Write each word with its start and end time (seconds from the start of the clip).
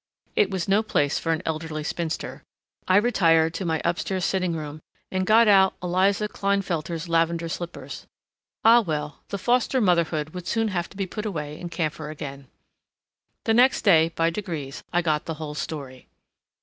It 0.35 0.49
was 0.49 0.67
no 0.67 0.81
place 0.81 1.19
for 1.19 1.31
an 1.31 1.43
elderly 1.45 1.83
spinster. 1.83 2.41
I 2.87 2.97
retired 2.97 3.53
to 3.53 3.65
my 3.65 3.81
upstairs 3.85 4.25
sitting 4.25 4.53
room 4.55 4.81
and 5.11 5.27
got 5.27 5.47
out 5.47 5.75
Eliza 5.83 6.27
Klinefelter's 6.27 7.07
lavender 7.07 7.47
slippers. 7.47 8.07
Ah, 8.65 8.81
well, 8.81 9.21
the 9.27 9.37
foster 9.37 9.79
motherhood 9.79 10.31
would 10.31 10.47
soon 10.47 10.69
have 10.69 10.89
to 10.89 10.97
be 10.97 11.05
put 11.05 11.27
away 11.27 11.59
in 11.59 11.69
camphor 11.69 12.09
again. 12.09 12.47
The 13.43 13.53
next 13.53 13.83
day, 13.83 14.09
by 14.09 14.31
degrees, 14.31 14.83
I 14.91 15.03
got 15.03 15.25
the 15.25 15.35
whole 15.35 15.53
story. 15.53 16.07